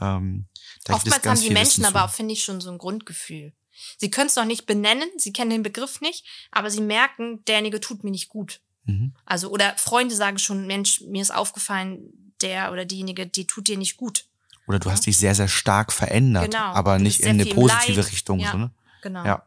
Ähm, 0.01 0.47
Oftmals 0.89 1.21
ganz 1.21 1.25
haben 1.25 1.41
die 1.41 1.47
viel 1.47 1.53
Menschen 1.53 1.83
Wissen 1.83 1.85
aber 1.85 2.05
auch, 2.05 2.13
finde 2.13 2.33
ich, 2.33 2.43
schon 2.43 2.59
so 2.59 2.71
ein 2.71 2.77
Grundgefühl. 2.77 3.53
Sie 3.97 4.09
können 4.09 4.27
es 4.27 4.35
noch 4.35 4.45
nicht 4.45 4.65
benennen, 4.65 5.09
sie 5.17 5.33
kennen 5.33 5.51
den 5.51 5.63
Begriff 5.63 6.01
nicht, 6.01 6.25
aber 6.51 6.69
sie 6.69 6.81
merken, 6.81 7.43
derjenige 7.45 7.79
tut 7.79 8.03
mir 8.03 8.11
nicht 8.11 8.29
gut. 8.29 8.61
Mhm. 8.85 9.13
Also, 9.25 9.49
oder 9.49 9.73
Freunde 9.77 10.15
sagen 10.15 10.37
schon, 10.39 10.67
Mensch, 10.67 11.01
mir 11.01 11.21
ist 11.21 11.33
aufgefallen, 11.33 12.33
der 12.41 12.71
oder 12.71 12.85
diejenige, 12.85 13.25
die 13.27 13.47
tut 13.47 13.67
dir 13.67 13.77
nicht 13.77 13.97
gut. 13.97 14.25
Oder 14.67 14.79
du 14.79 14.89
Ja. 14.89 14.93
hast 14.93 15.05
dich 15.05 15.17
sehr, 15.17 15.35
sehr 15.35 15.47
stark 15.47 15.91
verändert, 15.91 16.51
Genau. 16.51 16.63
aber 16.73 16.99
nicht 16.99 17.21
in 17.21 17.29
eine 17.29 17.45
positive 17.45 18.01
Leid. 18.01 18.11
Richtung. 18.11 18.39
Ja. 18.39 18.51
So, 18.51 18.57
ne? 18.57 18.71
Genau. 19.01 19.25
Ja. 19.25 19.43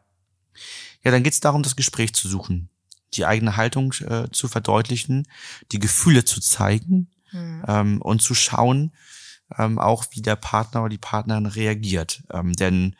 Ja, 1.03 1.11
dann 1.11 1.23
geht's 1.23 1.39
darum, 1.39 1.63
das 1.63 1.75
Gespräch 1.75 2.13
zu 2.13 2.27
suchen, 2.27 2.69
die 3.13 3.25
eigene 3.25 3.55
Haltung 3.57 3.93
äh, 3.93 4.29
zu 4.31 4.47
verdeutlichen, 4.47 5.27
die 5.71 5.79
Gefühle 5.79 6.25
zu 6.25 6.39
zeigen 6.41 7.09
Hm. 7.31 7.63
ähm, 7.67 8.01
und 8.01 8.21
zu 8.21 8.33
schauen, 8.33 8.93
ähm, 9.57 9.79
auch 9.79 10.05
wie 10.11 10.21
der 10.21 10.35
Partner 10.35 10.81
oder 10.81 10.89
die 10.89 10.97
Partnerin 10.97 11.45
reagiert. 11.45 12.23
Ähm, 12.31 12.53
denn 12.53 12.95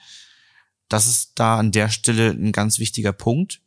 das 0.90 1.08
ist 1.08 1.34
da 1.36 1.58
an 1.60 1.72
der 1.72 1.90
Stelle 1.90 2.30
ein 2.32 2.52
ganz 2.52 2.78
wichtiger 2.80 3.12
Punkt. 3.14 3.62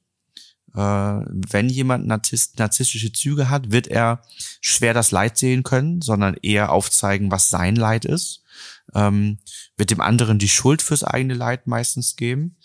Äh, 0.75 0.81
wenn 0.81 1.69
jemand 1.69 2.07
Narzisst, 2.07 2.59
narzisstische 2.59 3.13
Züge 3.13 3.49
hat, 3.51 3.73
wird 3.73 3.89
er 3.89 4.23
schwer 4.61 4.95
das 4.95 5.11
Leid 5.11 5.37
sehen 5.39 5.63
können, 5.63 6.03
sondern 6.03 6.35
eher 6.35 6.73
aufzeigen, 6.73 7.31
was 7.31 7.51
sein 7.51 7.77
Leid 7.77 8.05
ist. 8.05 8.43
ähm, 8.95 9.39
wird 9.77 9.91
dem 9.91 10.01
anderen 10.01 10.39
die 10.39 10.49
Schuld 10.49 10.83
fürs 10.83 11.05
eigene 11.05 11.35
Leid 11.35 11.67
meistens 11.67 12.17
geben. 12.17 12.57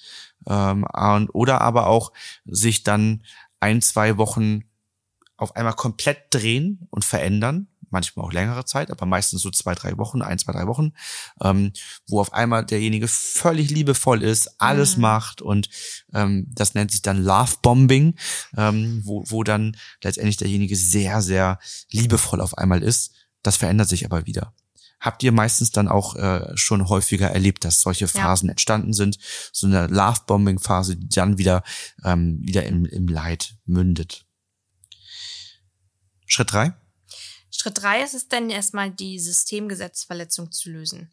Ähm, 0.47 0.83
und, 0.83 1.29
oder 1.29 1.61
aber 1.61 1.87
auch 1.87 2.11
sich 2.45 2.83
dann 2.83 3.23
ein, 3.59 3.81
zwei 3.81 4.17
Wochen 4.17 4.63
auf 5.37 5.55
einmal 5.55 5.73
komplett 5.73 6.27
drehen 6.29 6.87
und 6.89 7.03
verändern, 7.03 7.67
manchmal 7.89 8.25
auch 8.25 8.31
längere 8.31 8.65
Zeit, 8.65 8.91
aber 8.91 9.05
meistens 9.05 9.41
so 9.41 9.51
zwei, 9.51 9.75
drei 9.75 9.97
Wochen, 9.97 10.21
ein, 10.21 10.37
zwei, 10.39 10.53
drei 10.53 10.67
Wochen, 10.67 10.93
ähm, 11.41 11.71
wo 12.07 12.19
auf 12.19 12.33
einmal 12.33 12.65
derjenige 12.65 13.07
völlig 13.07 13.69
liebevoll 13.69 14.23
ist, 14.23 14.61
alles 14.61 14.95
Mhm. 14.95 15.01
macht 15.01 15.41
und 15.41 15.69
ähm, 16.13 16.47
das 16.53 16.73
nennt 16.73 16.91
sich 16.91 17.01
dann 17.01 17.23
Love 17.23 17.55
Bombing, 17.61 18.15
ähm, 18.57 19.01
wo, 19.03 19.23
wo 19.27 19.43
dann 19.43 19.77
letztendlich 20.03 20.37
derjenige 20.37 20.75
sehr, 20.75 21.21
sehr 21.21 21.59
liebevoll 21.91 22.41
auf 22.41 22.57
einmal 22.57 22.83
ist. 22.83 23.11
Das 23.43 23.57
verändert 23.57 23.89
sich 23.89 24.05
aber 24.05 24.25
wieder. 24.25 24.53
Habt 24.99 25.21
ihr 25.21 25.31
meistens 25.31 25.71
dann 25.71 25.87
auch 25.87 26.15
äh, 26.15 26.55
schon 26.55 26.89
häufiger 26.89 27.29
erlebt, 27.29 27.63
dass 27.63 27.81
solche 27.81 28.07
Phasen 28.07 28.49
entstanden 28.49 28.93
sind, 28.93 29.19
so 29.51 29.67
eine 29.67 29.87
Love-Bombing-Phase, 29.87 30.95
die 30.95 31.09
dann 31.09 31.37
wieder 31.37 31.63
ähm, 32.03 32.39
wieder 32.41 32.65
im, 32.65 32.85
im 32.85 33.07
Leid 33.07 33.55
mündet. 33.65 34.25
Schritt 36.25 36.53
drei. 36.53 36.73
Schritt 37.65 37.81
drei 37.81 38.03
ist 38.03 38.13
es 38.13 38.27
dann 38.27 38.51
erstmal, 38.51 38.91
die 38.91 39.19
Systemgesetzverletzung 39.19 40.51
zu 40.51 40.69
lösen. 40.69 41.11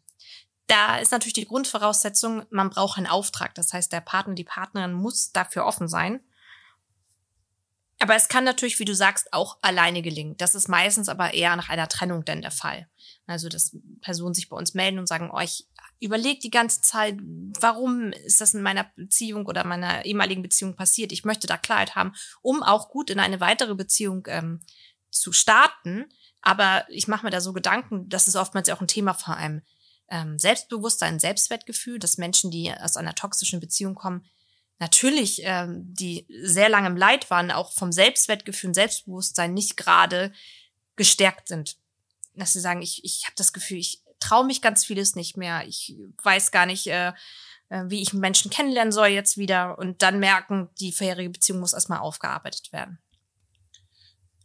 Da 0.67 0.99
ist 0.99 1.11
natürlich 1.11 1.33
die 1.33 1.47
Grundvoraussetzung, 1.47 2.45
man 2.51 2.69
braucht 2.69 2.99
einen 2.99 3.07
Auftrag. 3.07 3.55
Das 3.55 3.73
heißt, 3.73 3.91
der 3.91 4.01
Partner, 4.01 4.35
die 4.35 4.43
Partnerin 4.43 4.93
muss 4.93 5.31
dafür 5.31 5.65
offen 5.65 5.87
sein. 5.87 6.19
Aber 7.97 8.15
es 8.15 8.27
kann 8.27 8.43
natürlich, 8.43 8.77
wie 8.77 8.85
du 8.85 8.93
sagst, 8.93 9.33
auch 9.33 9.57
alleine 9.63 10.03
gelingen. 10.03 10.37
Das 10.37 10.53
ist 10.53 10.67
meistens 10.69 11.09
aber 11.09 11.33
eher 11.33 11.55
nach 11.55 11.69
einer 11.69 11.87
Trennung 11.87 12.23
denn 12.23 12.43
der 12.43 12.51
Fall. 12.51 12.87
Also, 13.25 13.49
dass 13.49 13.75
Personen 14.01 14.35
sich 14.35 14.47
bei 14.47 14.55
uns 14.55 14.75
melden 14.75 14.99
und 14.99 15.07
sagen, 15.07 15.31
oh, 15.33 15.39
ich 15.39 15.67
überlege 15.99 16.39
die 16.39 16.51
ganze 16.51 16.81
Zeit, 16.81 17.17
warum 17.59 18.11
ist 18.11 18.41
das 18.41 18.53
in 18.53 18.61
meiner 18.61 18.91
Beziehung 18.95 19.47
oder 19.47 19.63
meiner 19.63 20.05
ehemaligen 20.05 20.43
Beziehung 20.43 20.75
passiert? 20.75 21.13
Ich 21.13 21.25
möchte 21.25 21.47
da 21.47 21.57
Klarheit 21.57 21.95
haben, 21.95 22.13
um 22.43 22.61
auch 22.61 22.89
gut 22.89 23.09
in 23.09 23.19
eine 23.19 23.39
weitere 23.39 23.73
Beziehung 23.73 24.27
ähm, 24.27 24.59
zu 25.09 25.31
starten. 25.31 26.05
Aber 26.43 26.85
ich 26.89 27.07
mache 27.07 27.25
mir 27.25 27.31
da 27.31 27.41
so 27.41 27.53
Gedanken, 27.53 28.09
das 28.09 28.27
ist 28.27 28.35
oftmals 28.35 28.67
ja 28.67 28.75
auch 28.75 28.81
ein 28.81 28.87
Thema 28.87 29.13
vor 29.13 29.35
einem 29.35 29.61
ähm, 30.09 30.37
Selbstbewusstsein, 30.37 31.17
Selbstwertgefühl, 31.17 31.99
dass 31.99 32.17
Menschen, 32.17 32.51
die 32.51 32.71
aus 32.71 32.97
einer 32.97 33.15
toxischen 33.15 33.61
Beziehung 33.61 33.95
kommen, 33.95 34.25
natürlich, 34.77 35.41
ähm, 35.43 35.93
die 35.93 36.27
sehr 36.43 36.67
lange 36.67 36.87
im 36.87 36.97
Leid 36.97 37.31
waren, 37.31 37.49
auch 37.49 37.71
vom 37.71 37.93
Selbstwertgefühl 37.93 38.69
und 38.69 38.73
Selbstbewusstsein 38.73 39.53
nicht 39.53 39.77
gerade 39.77 40.33
gestärkt 40.97 41.47
sind. 41.47 41.77
Dass 42.35 42.51
sie 42.51 42.59
sagen, 42.59 42.81
ich, 42.81 43.05
ich 43.05 43.23
habe 43.23 43.35
das 43.37 43.53
Gefühl, 43.53 43.77
ich 43.77 44.01
traue 44.19 44.45
mich 44.45 44.61
ganz 44.61 44.83
vieles 44.83 45.15
nicht 45.15 45.37
mehr, 45.37 45.65
ich 45.65 45.95
weiß 46.23 46.51
gar 46.51 46.65
nicht, 46.65 46.87
äh, 46.87 47.13
äh, 47.69 47.83
wie 47.87 48.01
ich 48.01 48.11
Menschen 48.11 48.51
kennenlernen 48.51 48.91
soll 48.91 49.07
jetzt 49.07 49.37
wieder 49.37 49.77
und 49.77 50.01
dann 50.01 50.19
merken, 50.19 50.69
die 50.81 50.91
vorherige 50.91 51.29
Beziehung 51.29 51.61
muss 51.61 51.73
erstmal 51.73 51.99
aufgearbeitet 51.99 52.73
werden. 52.73 52.99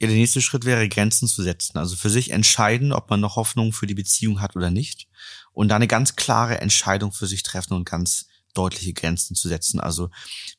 Ja, 0.00 0.06
der 0.06 0.16
nächste 0.16 0.40
Schritt 0.40 0.64
wäre, 0.64 0.88
Grenzen 0.88 1.26
zu 1.26 1.42
setzen. 1.42 1.78
Also 1.78 1.96
für 1.96 2.10
sich 2.10 2.30
entscheiden, 2.30 2.92
ob 2.92 3.10
man 3.10 3.20
noch 3.20 3.36
Hoffnung 3.36 3.72
für 3.72 3.86
die 3.86 3.94
Beziehung 3.94 4.40
hat 4.40 4.54
oder 4.54 4.70
nicht. 4.70 5.08
Und 5.52 5.68
da 5.68 5.76
eine 5.76 5.88
ganz 5.88 6.14
klare 6.14 6.60
Entscheidung 6.60 7.12
für 7.12 7.26
sich 7.26 7.42
treffen 7.42 7.74
und 7.74 7.84
ganz 7.84 8.26
deutliche 8.54 8.92
Grenzen 8.92 9.34
zu 9.34 9.48
setzen. 9.48 9.80
Also 9.80 10.10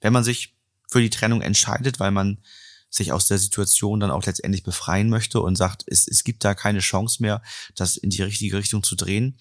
wenn 0.01 0.13
man 0.13 0.23
sich 0.23 0.55
für 0.89 1.01
die 1.01 1.09
Trennung 1.09 1.41
entscheidet, 1.41 1.99
weil 1.99 2.11
man 2.11 2.39
sich 2.89 3.11
aus 3.11 3.27
der 3.27 3.37
Situation 3.37 3.99
dann 3.99 4.11
auch 4.11 4.25
letztendlich 4.25 4.63
befreien 4.63 5.09
möchte 5.09 5.41
und 5.41 5.55
sagt, 5.55 5.83
es, 5.87 6.07
es 6.07 6.23
gibt 6.23 6.43
da 6.43 6.55
keine 6.55 6.79
Chance 6.79 7.21
mehr, 7.21 7.41
das 7.75 7.97
in 7.97 8.09
die 8.09 8.23
richtige 8.23 8.57
Richtung 8.57 8.83
zu 8.83 8.95
drehen, 8.95 9.37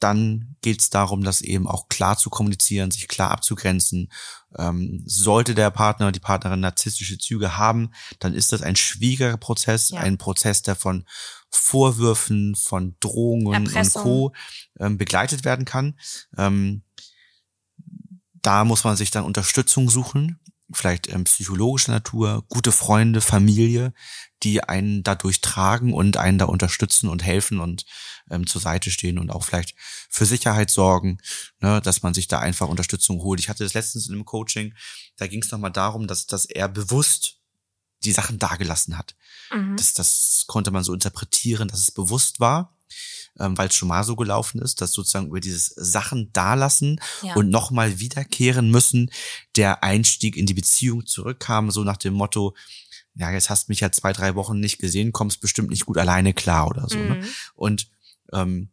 dann 0.00 0.56
geht 0.62 0.80
es 0.80 0.90
darum, 0.90 1.22
das 1.22 1.40
eben 1.42 1.66
auch 1.68 1.88
klar 1.88 2.16
zu 2.18 2.30
kommunizieren, 2.30 2.90
sich 2.90 3.06
klar 3.08 3.30
abzugrenzen. 3.30 4.10
Ähm, 4.58 5.02
sollte 5.06 5.54
der 5.54 5.70
Partner, 5.70 6.10
die 6.10 6.20
Partnerin 6.20 6.60
narzisstische 6.60 7.18
Züge 7.18 7.56
haben, 7.56 7.90
dann 8.18 8.34
ist 8.34 8.52
das 8.52 8.62
ein 8.62 8.76
schwieriger 8.76 9.36
Prozess, 9.36 9.90
Ja. 9.90 10.00
ein 10.00 10.18
Prozess, 10.18 10.62
der 10.62 10.74
von 10.74 11.04
Vorwürfen, 11.50 12.54
von 12.56 12.96
Drohungen 13.00 13.66
Erpressung. 13.66 14.02
und 14.02 14.08
Co. 14.08 14.32
Ähm, 14.78 14.98
begleitet 14.98 15.44
werden 15.44 15.64
kann. 15.64 15.98
Ähm, 16.36 16.82
da 18.42 18.64
muss 18.64 18.84
man 18.84 18.96
sich 18.96 19.10
dann 19.10 19.24
Unterstützung 19.24 19.90
suchen, 19.90 20.40
vielleicht 20.72 21.08
ähm, 21.12 21.24
psychologischer 21.24 21.92
Natur, 21.92 22.44
gute 22.48 22.72
Freunde, 22.72 23.20
Familie, 23.20 23.92
die 24.42 24.62
einen 24.64 25.02
dadurch 25.02 25.40
tragen 25.40 25.92
und 25.92 26.16
einen 26.16 26.38
da 26.38 26.46
unterstützen 26.46 27.08
und 27.08 27.22
helfen 27.24 27.60
und 27.60 27.84
ähm, 28.30 28.46
zur 28.46 28.60
Seite 28.60 28.90
stehen 28.90 29.18
und 29.18 29.30
auch 29.30 29.44
vielleicht 29.44 29.74
für 30.08 30.26
Sicherheit 30.26 30.70
sorgen, 30.70 31.18
ne, 31.60 31.80
dass 31.82 32.02
man 32.02 32.14
sich 32.14 32.28
da 32.28 32.38
einfach 32.38 32.68
Unterstützung 32.68 33.20
holt. 33.22 33.40
Ich 33.40 33.48
hatte 33.48 33.64
das 33.64 33.74
letztens 33.74 34.06
in 34.08 34.14
einem 34.14 34.24
Coaching, 34.24 34.74
da 35.16 35.26
ging 35.26 35.42
es 35.42 35.50
nochmal 35.50 35.72
darum, 35.72 36.06
dass, 36.06 36.26
dass 36.26 36.44
er 36.44 36.68
bewusst 36.68 37.36
die 38.04 38.12
Sachen 38.12 38.38
dagelassen 38.38 38.96
hat. 38.96 39.14
Mhm. 39.52 39.76
Das, 39.76 39.94
das 39.94 40.44
konnte 40.46 40.70
man 40.70 40.84
so 40.84 40.94
interpretieren, 40.94 41.68
dass 41.68 41.80
es 41.80 41.90
bewusst 41.90 42.40
war, 42.40 42.76
ähm, 43.38 43.56
weil 43.58 43.68
es 43.68 43.74
schon 43.74 43.88
mal 43.88 44.04
so 44.04 44.16
gelaufen 44.16 44.60
ist, 44.62 44.80
dass 44.80 44.92
sozusagen 44.92 45.26
über 45.26 45.40
dieses 45.40 45.66
Sachen 45.76 46.32
dalassen 46.32 47.00
Ja. 47.22 47.34
und 47.34 47.50
nochmal 47.50 47.98
wiederkehren 48.00 48.70
müssen, 48.70 49.10
der 49.56 49.84
Einstieg 49.84 50.36
in 50.36 50.46
die 50.46 50.54
Beziehung 50.54 51.06
zurückkam, 51.06 51.70
so 51.70 51.84
nach 51.84 51.98
dem 51.98 52.14
Motto, 52.14 52.56
ja, 53.14 53.30
jetzt 53.30 53.50
hast 53.50 53.68
mich 53.68 53.80
ja 53.80 53.92
zwei, 53.92 54.12
drei 54.12 54.34
Wochen 54.34 54.60
nicht 54.60 54.78
gesehen, 54.78 55.12
kommst 55.12 55.40
bestimmt 55.40 55.70
nicht 55.70 55.84
gut 55.84 55.98
alleine 55.98 56.32
klar 56.32 56.68
oder 56.68 56.88
so. 56.88 56.96
Ne? 56.96 57.16
Mhm. 57.16 57.28
Und 57.54 57.90
ähm, 58.32 58.70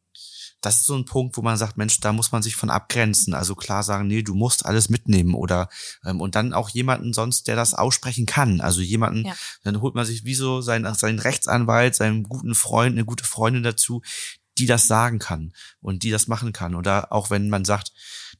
das 0.61 0.77
ist 0.77 0.85
so 0.85 0.95
ein 0.95 1.05
Punkt, 1.05 1.37
wo 1.37 1.43
man 1.43 1.55
sagt, 1.55 1.77
Mensch, 1.77 1.99
da 1.99 2.11
muss 2.11 2.31
man 2.31 2.41
sich 2.41 2.55
von 2.55 2.71
abgrenzen. 2.71 3.35
Also 3.35 3.53
klar 3.53 3.83
sagen, 3.83 4.07
nee, 4.07 4.23
du 4.23 4.33
musst 4.33 4.65
alles 4.65 4.89
mitnehmen 4.89 5.35
oder 5.35 5.69
ähm, 6.03 6.19
und 6.19 6.33
dann 6.33 6.51
auch 6.53 6.69
jemanden 6.69 7.13
sonst, 7.13 7.47
der 7.47 7.55
das 7.55 7.75
aussprechen 7.75 8.25
kann. 8.25 8.59
Also 8.59 8.81
jemanden, 8.81 9.25
Ja. 9.25 9.35
dann 9.63 9.81
holt 9.81 9.93
man 9.93 10.05
sich 10.05 10.25
wie 10.25 10.33
so 10.33 10.61
seinen, 10.61 10.91
seinen 10.95 11.19
Rechtsanwalt, 11.19 11.95
seinen 11.95 12.23
guten 12.23 12.55
Freund, 12.55 12.93
eine 12.93 13.05
gute 13.05 13.23
Freundin 13.23 13.61
dazu, 13.61 14.01
die 14.59 14.65
das 14.65 14.87
sagen 14.87 15.19
kann 15.19 15.53
und 15.81 16.03
die 16.03 16.09
das 16.11 16.27
machen 16.27 16.53
kann. 16.53 16.75
Oder 16.75 17.11
auch 17.11 17.29
wenn 17.29 17.49
man 17.49 17.65
sagt, 17.65 17.91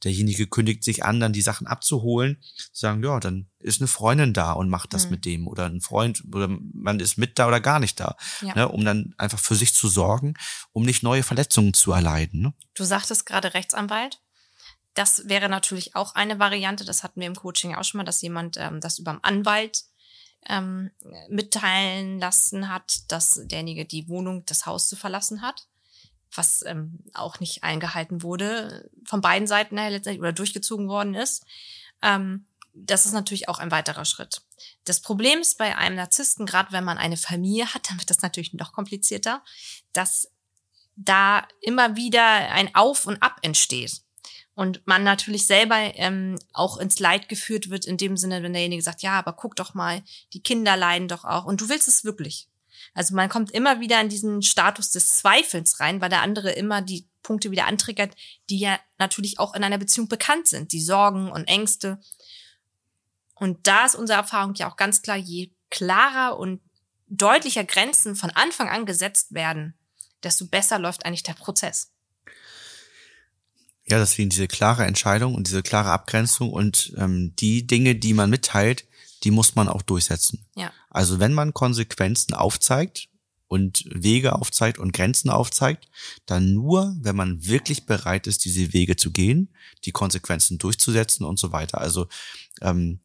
derjenige 0.04 0.46
kündigt 0.46 0.84
sich 0.84 1.04
an, 1.04 1.20
dann 1.20 1.32
die 1.32 1.42
Sachen 1.42 1.66
abzuholen, 1.66 2.42
sagen, 2.72 3.02
ja, 3.02 3.18
dann 3.20 3.48
ist 3.58 3.80
eine 3.80 3.88
Freundin 3.88 4.32
da 4.32 4.52
und 4.52 4.68
macht 4.68 4.92
das 4.94 5.06
Mhm. 5.06 5.10
mit 5.10 5.24
dem 5.24 5.48
oder 5.48 5.66
ein 5.66 5.80
Freund 5.80 6.22
oder 6.32 6.48
man 6.48 7.00
ist 7.00 7.18
mit 7.18 7.38
da 7.38 7.48
oder 7.48 7.60
gar 7.60 7.80
nicht 7.80 7.98
da, 7.98 8.16
Ja. 8.42 8.54
ne, 8.54 8.68
um 8.68 8.84
dann 8.84 9.14
einfach 9.18 9.38
für 9.40 9.56
sich 9.56 9.74
zu 9.74 9.88
sorgen, 9.88 10.34
um 10.72 10.84
nicht 10.84 11.02
neue 11.02 11.22
Verletzungen 11.22 11.74
zu 11.74 11.92
erleiden. 11.92 12.40
Ne? 12.42 12.54
Du 12.74 12.84
sagtest 12.84 13.26
gerade 13.26 13.54
Rechtsanwalt. 13.54 14.20
Das 14.94 15.28
wäre 15.28 15.48
natürlich 15.48 15.94
auch 15.94 16.14
eine 16.16 16.38
Variante. 16.40 16.84
Das 16.84 17.02
hatten 17.04 17.20
wir 17.20 17.28
im 17.28 17.36
Coaching 17.36 17.74
auch 17.76 17.84
schon 17.84 17.98
mal, 17.98 18.04
dass 18.04 18.20
jemand 18.20 18.56
ähm, 18.58 18.80
das 18.80 18.98
über 18.98 19.12
einen 19.12 19.22
Anwalt 19.22 19.84
ähm, 20.48 20.90
mitteilen 21.28 22.18
lassen 22.18 22.68
hat, 22.68 23.02
dass 23.08 23.40
derjenige 23.44 23.84
die 23.84 24.08
Wohnung, 24.08 24.44
das 24.46 24.66
Haus 24.66 24.88
zu 24.88 24.96
verlassen 24.96 25.42
hat, 25.42 25.67
was 26.34 26.64
ähm, 26.66 26.98
auch 27.14 27.40
nicht 27.40 27.64
eingehalten 27.64 28.22
wurde 28.22 28.90
von 29.04 29.20
beiden 29.20 29.48
Seiten 29.48 29.78
her 29.78 29.90
letztendlich 29.90 30.20
oder 30.20 30.32
durchgezogen 30.32 30.88
worden 30.88 31.14
ist. 31.14 31.44
Ähm, 32.02 32.46
das 32.74 33.06
ist 33.06 33.12
natürlich 33.12 33.48
auch 33.48 33.58
ein 33.58 33.70
weiterer 33.70 34.04
Schritt. 34.04 34.42
Das 34.84 35.00
Problem 35.00 35.40
ist 35.40 35.58
bei 35.58 35.76
einem 35.76 35.96
Narzissten, 35.96 36.46
gerade 36.46 36.72
wenn 36.72 36.84
man 36.84 36.98
eine 36.98 37.16
Familie 37.16 37.72
hat, 37.74 37.88
dann 37.90 37.98
wird 37.98 38.10
das 38.10 38.22
natürlich 38.22 38.52
noch 38.54 38.72
komplizierter, 38.72 39.42
dass 39.92 40.30
da 40.96 41.46
immer 41.60 41.96
wieder 41.96 42.24
ein 42.24 42.74
Auf 42.74 43.06
und 43.06 43.22
Ab 43.22 43.38
entsteht. 43.42 44.02
Und 44.54 44.84
man 44.86 45.04
natürlich 45.04 45.46
selber 45.46 45.76
ähm, 45.76 46.36
auch 46.52 46.78
ins 46.78 46.98
Leid 46.98 47.28
geführt 47.28 47.70
wird, 47.70 47.86
in 47.86 47.96
dem 47.96 48.16
Sinne, 48.16 48.42
wenn 48.42 48.52
derjenige 48.52 48.82
sagt, 48.82 49.02
ja, 49.02 49.12
aber 49.12 49.32
guck 49.32 49.54
doch 49.54 49.74
mal, 49.74 50.02
die 50.32 50.42
Kinder 50.42 50.76
leiden 50.76 51.06
doch 51.06 51.24
auch. 51.24 51.44
Und 51.44 51.60
du 51.60 51.68
willst 51.68 51.86
es 51.86 52.04
wirklich. 52.04 52.48
Also 52.94 53.14
man 53.14 53.28
kommt 53.28 53.50
immer 53.50 53.80
wieder 53.80 54.00
in 54.00 54.08
diesen 54.08 54.42
Status 54.42 54.90
des 54.90 55.16
Zweifels 55.16 55.80
rein, 55.80 56.00
weil 56.00 56.10
der 56.10 56.22
andere 56.22 56.50
immer 56.52 56.82
die 56.82 57.08
Punkte 57.22 57.50
wieder 57.50 57.66
antriggert, 57.66 58.14
die 58.50 58.58
ja 58.58 58.78
natürlich 58.98 59.38
auch 59.38 59.54
in 59.54 59.64
einer 59.64 59.78
Beziehung 59.78 60.08
bekannt 60.08 60.48
sind. 60.48 60.72
Die 60.72 60.80
Sorgen 60.80 61.30
und 61.30 61.44
Ängste. 61.44 62.00
Und 63.34 63.66
da 63.66 63.84
ist 63.84 63.94
unsere 63.94 64.18
Erfahrung 64.18 64.54
ja 64.54 64.70
auch 64.70 64.76
ganz 64.76 65.02
klar, 65.02 65.16
je 65.16 65.52
klarer 65.70 66.38
und 66.38 66.60
deutlicher 67.06 67.64
Grenzen 67.64 68.16
von 68.16 68.30
Anfang 68.30 68.68
an 68.68 68.86
gesetzt 68.86 69.32
werden, 69.32 69.74
desto 70.22 70.46
besser 70.46 70.78
läuft 70.78 71.06
eigentlich 71.06 71.22
der 71.22 71.34
Prozess. 71.34 71.92
Ja, 73.86 73.98
deswegen 73.98 74.28
diese 74.28 74.48
klare 74.48 74.84
Entscheidung 74.84 75.34
und 75.34 75.46
diese 75.46 75.62
klare 75.62 75.90
Abgrenzung 75.90 76.52
und 76.52 76.92
ähm, 76.98 77.34
die 77.36 77.66
Dinge, 77.66 77.94
die 77.94 78.12
man 78.12 78.28
mitteilt, 78.28 78.86
die 79.24 79.30
muss 79.30 79.54
man 79.54 79.68
auch 79.68 79.82
durchsetzen. 79.82 80.44
Ja. 80.54 80.72
Also 80.90 81.20
wenn 81.20 81.34
man 81.34 81.54
Konsequenzen 81.54 82.34
aufzeigt 82.34 83.08
und 83.46 83.84
Wege 83.88 84.34
aufzeigt 84.34 84.78
und 84.78 84.92
Grenzen 84.92 85.30
aufzeigt, 85.30 85.88
dann 86.26 86.52
nur, 86.52 86.96
wenn 87.00 87.16
man 87.16 87.46
wirklich 87.46 87.86
bereit 87.86 88.26
ist, 88.26 88.44
diese 88.44 88.72
Wege 88.72 88.96
zu 88.96 89.10
gehen, 89.10 89.54
die 89.84 89.92
Konsequenzen 89.92 90.58
durchzusetzen 90.58 91.24
und 91.24 91.38
so 91.38 91.52
weiter. 91.52 91.80
Also 91.80 92.08
ähm, 92.60 93.00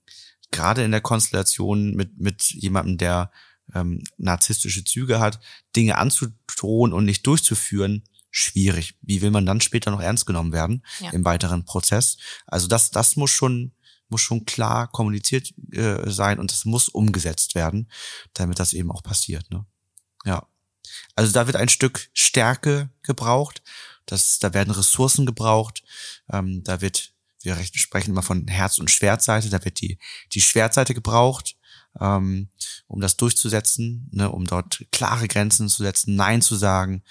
gerade 0.51 0.83
in 0.83 0.91
der 0.91 1.01
Konstellation 1.01 1.95
mit, 1.95 2.19
mit 2.19 2.43
jemandem, 2.51 2.97
der 2.97 3.31
ähm, 3.73 4.03
narzisstische 4.17 4.83
Züge 4.83 5.19
hat, 5.19 5.39
Dinge 5.75 5.97
anzudrohen 5.97 6.93
und 6.93 7.05
nicht 7.05 7.25
durchzuführen, 7.25 8.03
schwierig. 8.29 8.95
Wie 9.01 9.21
will 9.21 9.31
man 9.31 9.45
dann 9.45 9.61
später 9.61 9.91
noch 9.91 10.01
ernst 10.01 10.25
genommen 10.25 10.51
werden 10.51 10.83
Ja. 10.99 11.11
im 11.11 11.23
weiteren 11.23 11.65
Prozess? 11.65 12.17
Also 12.45 12.67
das, 12.67 12.91
das 12.91 13.15
muss 13.15 13.31
schon, 13.31 13.71
muss 14.13 14.21
schon 14.21 14.45
klar 14.45 14.87
kommuniziert 14.87 15.53
äh, 15.71 16.09
sein 16.09 16.39
und 16.39 16.51
das 16.51 16.65
muss 16.65 16.87
umgesetzt 16.87 17.55
werden, 17.55 17.89
damit 18.33 18.59
das 18.59 18.73
eben 18.73 18.91
auch 18.91 19.03
passiert. 19.03 19.49
Ne? 19.51 19.65
Ja. 20.23 20.47
Also 21.15 21.33
da 21.33 21.47
wird 21.47 21.57
ein 21.57 21.69
Stück 21.69 22.09
Stärke 22.13 22.89
gebraucht. 23.01 23.61
Das, 24.05 24.39
da 24.39 24.53
werden 24.53 24.71
Ressourcen 24.71 25.25
gebraucht. 25.25 25.83
Ähm, 26.31 26.63
da 26.63 26.81
wird, 26.81 27.13
wir 27.41 27.57
sprechen 27.73 28.11
immer 28.11 28.23
von 28.23 28.47
Herz- 28.47 28.79
und 28.79 28.91
Schwertseite. 28.91 29.49
Da 29.49 29.63
wird 29.65 29.81
die, 29.81 29.97
die 30.33 30.41
Schwertseite 30.41 30.93
gebraucht, 30.93 31.55
ähm, 31.99 32.49
um 32.87 33.01
das 33.01 33.17
durchzusetzen, 33.17 34.09
ne, 34.11 34.29
um 34.29 34.45
dort 34.45 34.85
klare 34.91 35.27
Grenzen 35.27 35.69
zu 35.69 35.83
setzen, 35.83 36.15
Nein 36.15 36.41
zu 36.41 36.55
sagen, 36.55 37.03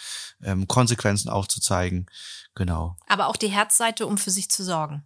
ähm, 0.43 0.69
Konsequenzen 0.69 1.29
aufzuzeigen. 1.29 2.07
Genau. 2.55 2.97
Aber 3.07 3.27
auch 3.29 3.37
die 3.37 3.49
Herzseite, 3.49 4.07
um 4.07 4.19
für 4.19 4.31
sich 4.31 4.51
zu 4.51 4.63
sorgen. 4.63 5.05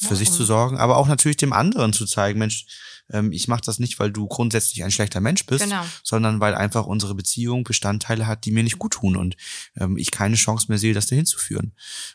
Für 0.00 0.10
Ja, 0.10 0.16
sich 0.16 0.32
zu 0.32 0.44
sorgen, 0.44 0.78
aber 0.78 0.96
auch 0.96 1.08
natürlich 1.08 1.36
dem 1.36 1.52
anderen 1.52 1.92
zu 1.92 2.06
zeigen, 2.06 2.38
Mensch, 2.38 2.64
ähm, 3.10 3.32
ich 3.32 3.48
mache 3.48 3.60
das 3.64 3.78
nicht, 3.78 3.98
weil 3.98 4.10
du 4.10 4.26
grundsätzlich 4.26 4.82
ein 4.82 4.90
schlechter 4.90 5.20
Mensch 5.20 5.44
bist, 5.44 5.64
Genau. 5.64 5.84
sondern 6.02 6.40
weil 6.40 6.54
einfach 6.54 6.86
unsere 6.86 7.14
Beziehung 7.14 7.64
Bestandteile 7.64 8.26
hat, 8.26 8.44
die 8.44 8.50
mir 8.50 8.62
nicht 8.62 8.78
gut 8.78 8.94
tun 8.94 9.16
und 9.16 9.36
ähm, 9.76 9.98
ich 9.98 10.10
keine 10.10 10.36
Chance 10.36 10.66
mehr 10.68 10.78
sehe, 10.78 10.94
das 10.94 11.06
dahin 11.06 11.26
zu 11.26 11.38
führen. 11.38 11.72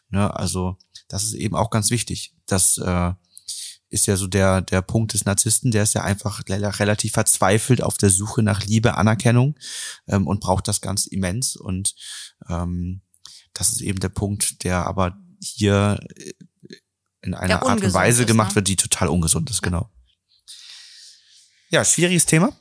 Ne? 0.10 0.34
Also 0.36 0.78
das 1.08 1.24
ist 1.24 1.34
eben 1.34 1.56
auch 1.56 1.70
ganz 1.70 1.92
wichtig. 1.92 2.34
Das 2.48 2.80
äh, 2.80 3.12
ist 3.90 4.08
ja 4.08 4.18
so 4.18 4.28
der, 4.28 4.62
der 4.62 4.82
Punkt 4.82 5.14
des 5.14 5.26
Narzissten, 5.26 5.70
der 5.72 5.84
ist 5.84 5.94
ja 5.94 6.04
einfach 6.04 6.42
relativ 6.50 7.14
verzweifelt 7.14 7.84
auf 7.84 7.98
der 7.98 8.10
Suche 8.10 8.42
nach 8.42 8.66
Liebe, 8.66 8.98
Anerkennung 8.98 9.56
ähm, 10.08 10.26
und 10.28 10.40
braucht 10.42 10.68
das 10.68 10.82
ganz 10.82 11.06
immens. 11.06 11.56
Und 11.56 11.94
ähm, 12.50 13.02
das 13.54 13.72
ist 13.72 13.82
eben 13.82 14.00
der 14.00 14.10
Punkt, 14.10 14.64
der 14.64 14.88
aber 14.88 15.18
hier 15.40 16.00
äh, 16.16 16.34
in 17.26 17.34
einer 17.34 17.64
Art 17.64 17.82
und 17.82 17.94
Weise 17.94 18.22
ist, 18.24 18.28
gemacht 18.28 18.52
ne? 18.52 18.56
wird, 18.56 18.68
die 18.68 18.76
total 18.76 19.10
ungesund 19.10 19.50
ist, 19.50 19.62
genau. 19.62 19.90
Ja, 21.70 21.84
schwieriges 21.84 22.26
Thema, 22.26 22.54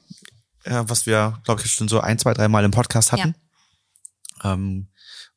äh, 0.64 0.82
was 0.86 1.06
wir, 1.06 1.40
glaube 1.44 1.62
ich, 1.62 1.70
schon 1.70 1.88
so 1.88 2.00
ein, 2.00 2.18
zwei, 2.18 2.34
drei 2.34 2.48
Mal 2.48 2.64
im 2.64 2.70
Podcast 2.70 3.12
hatten. 3.12 3.34
Ähm, 4.42 4.88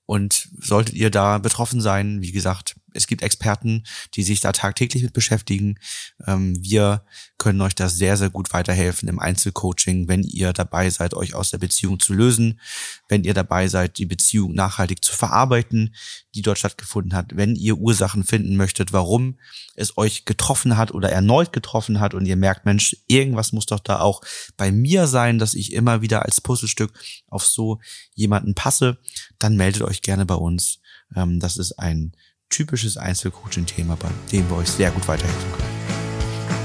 und 0.05 0.47
solltet 0.59 0.95
ihr 0.95 1.11
da 1.11 1.37
betroffen 1.37 1.81
sein, 1.81 2.21
wie 2.21 2.31
gesagt, 2.31 2.75
es 2.97 3.07
gibt 3.07 3.21
Experten, 3.21 3.83
die 4.15 4.23
sich 4.23 4.39
da 4.39 4.51
tagtäglich 4.51 5.03
mit 5.03 5.13
beschäftigen. 5.13 5.79
Ähm, 6.25 6.57
wir 6.61 7.03
können 7.37 7.61
euch 7.61 7.75
da 7.75 7.87
sehr, 7.87 8.17
sehr 8.17 8.29
gut 8.29 8.51
weiterhelfen 8.53 9.07
im 9.07 9.19
Einzelcoaching, 9.19 10.07
wenn 10.07 10.23
ihr 10.23 10.51
dabei 10.53 10.89
seid, 10.89 11.13
euch 11.13 11.35
aus 11.35 11.51
der 11.51 11.59
Beziehung 11.59 11.99
zu 11.99 12.13
lösen, 12.13 12.59
wenn 13.07 13.23
ihr 13.23 13.33
dabei 13.33 13.67
seid, 13.67 13.99
die 13.99 14.05
Beziehung 14.05 14.53
nachhaltig 14.53 15.03
zu 15.03 15.15
verarbeiten, 15.15 15.95
die 16.33 16.41
dort 16.41 16.57
stattgefunden 16.57 17.13
hat, 17.13 17.35
wenn 17.35 17.55
ihr 17.55 17.77
Ursachen 17.77 18.23
finden 18.23 18.55
möchtet, 18.55 18.91
warum 18.91 19.37
es 19.75 19.97
euch 19.97 20.25
getroffen 20.25 20.77
hat 20.77 20.91
oder 20.91 21.11
erneut 21.11 21.53
getroffen 21.53 21.99
hat 21.99 22.15
und 22.15 22.25
ihr 22.25 22.35
merkt, 22.35 22.65
Mensch, 22.65 22.97
irgendwas 23.07 23.51
muss 23.51 23.67
doch 23.67 23.79
da 23.79 23.99
auch 23.99 24.21
bei 24.57 24.71
mir 24.71 25.05
sein, 25.07 25.37
dass 25.37 25.53
ich 25.53 25.73
immer 25.73 26.01
wieder 26.01 26.25
als 26.25 26.41
Puzzlestück 26.41 26.91
auf 27.27 27.45
so 27.45 27.79
jemanden 28.15 28.55
passe, 28.55 28.97
dann 29.37 29.55
meldet 29.55 29.83
euch 29.83 30.01
gerne 30.01 30.25
bei 30.25 30.35
uns. 30.35 30.79
Ähm, 31.15 31.39
das 31.39 31.57
ist 31.57 31.73
ein 31.73 32.13
typisches 32.49 32.97
Einzelcoaching-Thema, 32.97 33.95
bei 33.95 34.09
dem 34.31 34.49
wir 34.49 34.57
euch 34.57 34.69
sehr 34.69 34.91
gut 34.91 35.07
weiterhelfen 35.07 35.51
können. 35.51 35.67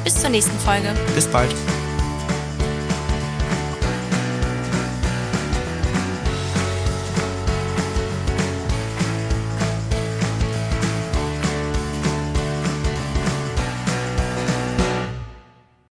Bis 0.04 0.20
zur 0.20 0.30
nächsten 0.30 0.58
Folge. 0.58 0.94
Bis 1.14 1.26
bald. 1.26 1.54